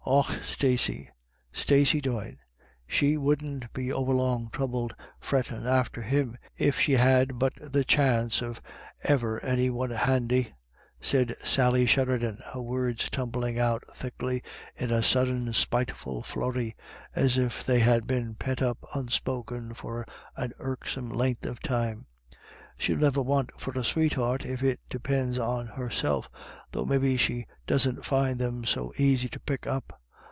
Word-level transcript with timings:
"Och 0.03 0.25
Stacey— 0.43 1.09
Stacey 1.53 2.01
Doyne— 2.01 2.39
she 2.97 3.17
wouldn't 3.17 3.71
be 3.71 3.93
over 3.93 4.13
long 4.13 4.49
troubled 4.51 4.95
frettin' 5.19 5.67
after 5.67 6.01
him, 6.01 6.37
if 6.57 6.79
she 6.79 6.93
had 6.93 7.37
but 7.37 7.53
the 7.71 7.85
chanst 7.85 8.41
of 8.41 8.59
e'er 9.07 9.37
another 9.37 9.71
one 9.71 9.91
handy," 9.91 10.53
said 10.99 11.35
Sally 11.43 11.85
Sheridan, 11.85 12.39
her 12.51 12.61
words 12.61 13.11
tumbling 13.11 13.59
out 13.59 13.83
thickly 13.95 14.41
in 14.75 14.89
a 14.91 15.03
sudden 15.03 15.53
spiteful 15.53 16.23
flurry, 16.23 16.75
as 17.15 17.37
if 17.37 17.63
they 17.63 17.79
had 17.79 18.05
been 18.07 18.29
sift 18.31 18.39
IRISH 18.41 18.57
IDYLLS. 18.57 18.57
pent 18.57 18.61
up 18.63 18.77
unspoken 18.95 19.73
for 19.75 20.05
an 20.35 20.51
irksome 20.59 21.11
length 21.11 21.45
of 21.45 21.61
time. 21.61 22.07
u 22.31 22.35
Shell 22.77 22.97
niver 22.97 23.21
want 23.21 23.51
for 23.61 23.71
a 23.77 23.83
sweetheart, 23.83 24.43
if 24.45 24.61
it 24.63 24.79
depinds 24.89 25.37
on 25.37 25.67
herself, 25.67 26.27
though 26.71 26.83
maybe 26.85 27.15
she 27.15 27.45
doesn't 27.67 28.03
find 28.03 28.39
them 28.39 28.65
so 28.65 28.91
aisy 28.97 29.29
to 29.29 29.39
pick 29.39 29.67
up. 29.67 29.93